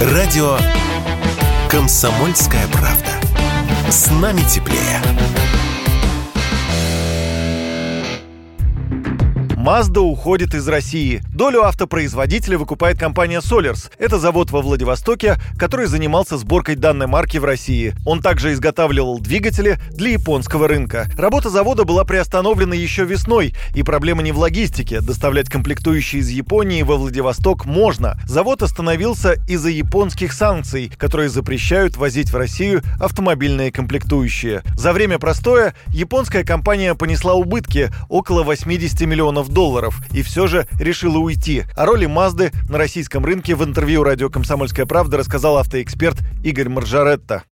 [0.00, 0.58] Радио
[1.70, 3.12] «Комсомольская правда».
[3.88, 5.00] С нами теплее.
[9.66, 11.20] Mazda уходит из России.
[11.34, 13.90] Долю автопроизводителя выкупает компания Solers.
[13.98, 17.92] Это завод во Владивостоке, который занимался сборкой данной марки в России.
[18.04, 21.08] Он также изготавливал двигатели для японского рынка.
[21.18, 25.00] Работа завода была приостановлена еще весной, и проблема не в логистике.
[25.00, 28.20] Доставлять комплектующие из Японии во Владивосток можно.
[28.24, 34.62] Завод остановился из-за японских санкций, которые запрещают возить в Россию автомобильные комплектующие.
[34.76, 39.55] За время простоя японская компания понесла убытки около 80 миллионов долларов
[40.12, 41.64] и все же решила уйти.
[41.76, 47.44] О роли Мазды на российском рынке в интервью радио «Комсомольская правда» рассказал автоэксперт Игорь Маржаретта.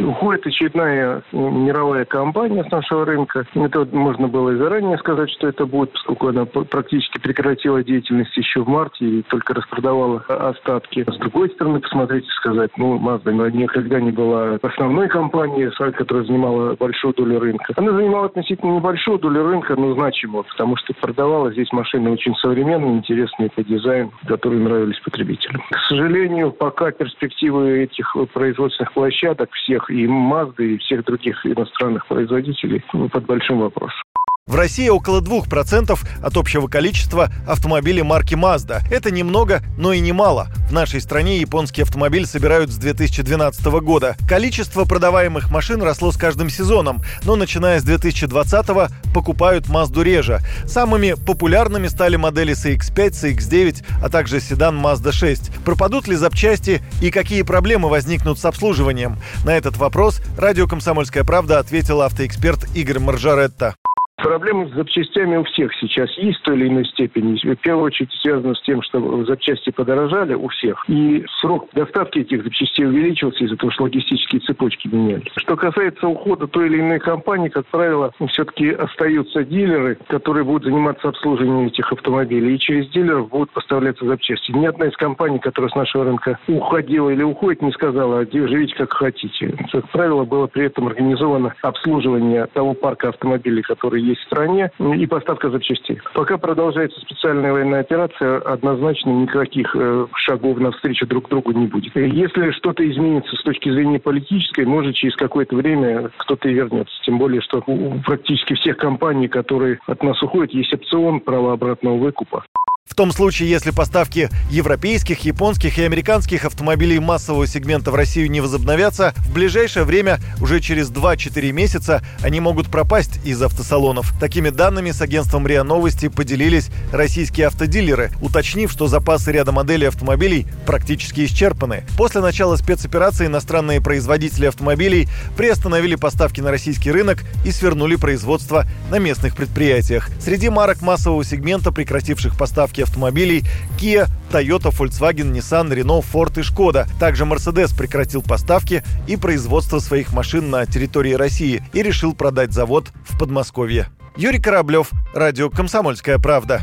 [0.00, 3.46] Уходит очередная мировая компания с нашего рынка.
[3.54, 8.62] Это можно было и заранее сказать, что это будет, поскольку она практически прекратила деятельность еще
[8.62, 11.04] в марте и только распродавала остатки.
[11.10, 16.74] С другой стороны, посмотреть и сказать, ну, Mazda никогда не была основной компанией, которая занимала
[16.76, 17.72] большую долю рынка.
[17.76, 22.98] Она занимала относительно небольшую долю рынка, но значимую, потому что продавала здесь машины очень современные,
[22.98, 25.62] интересные по дизайну, которые нравились потребителям.
[25.70, 32.82] К сожалению, пока перспективы этих производственных площадок всех и Mazda, и всех других иностранных производителей
[32.92, 34.02] ну, под большим вопросом.
[34.50, 38.82] В России около 2% от общего количества автомобилей марки Mazda.
[38.90, 40.48] Это немного, но и немало.
[40.68, 44.16] В нашей стране японские автомобили собирают с 2012 года.
[44.28, 50.40] Количество продаваемых машин росло с каждым сезоном, но начиная с 2020 покупают Mazda реже.
[50.66, 55.62] Самыми популярными стали модели CX-5, CX-9, а также седан Mazda 6.
[55.64, 59.16] Пропадут ли запчасти и какие проблемы возникнут с обслуживанием?
[59.44, 63.76] На этот вопрос радио «Комсомольская правда» ответил автоэксперт Игорь Маржаретта.
[64.22, 67.36] Проблемы с запчастями у всех сейчас есть в той или иной степени.
[67.36, 70.84] В первую очередь связано с тем, что запчасти подорожали у всех.
[70.88, 75.30] И срок доставки этих запчастей увеличился из-за того, что логистические цепочки менялись.
[75.36, 81.08] Что касается ухода той или иной компании, как правило, все-таки остаются дилеры, которые будут заниматься
[81.08, 82.54] обслуживанием этих автомобилей.
[82.54, 84.52] И через дилеров будут поставляться запчасти.
[84.52, 88.92] Ни одна из компаний, которая с нашего рынка уходила или уходит, не сказала, живите как
[88.92, 89.56] хотите.
[89.72, 95.06] Как правило, было при этом организовано обслуживание того парка автомобилей, который есть в стране, и
[95.06, 96.00] поставка запчастей.
[96.14, 101.94] Пока продолжается специальная военная операция, однозначно никаких э, шагов навстречу друг другу не будет.
[101.96, 106.94] Если что-то изменится с точки зрения политической, может через какое-то время кто-то и вернется.
[107.04, 111.96] Тем более, что у практически всех компаний, которые от нас уходят, есть опцион права обратного
[111.96, 112.44] выкупа.
[112.90, 118.40] В том случае, если поставки европейских, японских и американских автомобилей массового сегмента в Россию не
[118.40, 124.12] возобновятся, в ближайшее время, уже через 2-4 месяца, они могут пропасть из автосалонов.
[124.18, 130.48] Такими данными с агентством РИА Новости поделились российские автодилеры, уточнив, что запасы ряда моделей автомобилей
[130.66, 131.84] практически исчерпаны.
[131.96, 138.98] После начала спецоперации иностранные производители автомобилей приостановили поставки на российский рынок и свернули производство на
[138.98, 140.10] местных предприятиях.
[140.20, 143.44] Среди марок массового сегмента, прекративших поставки поставки автомобилей
[143.78, 146.86] Kia, Toyota, Volkswagen, Nissan, Renault, Ford и Skoda.
[146.98, 152.88] Также Mercedes прекратил поставки и производство своих машин на территории России и решил продать завод
[153.04, 153.88] в Подмосковье.
[154.16, 156.62] Юрий Кораблев, Радио «Комсомольская правда».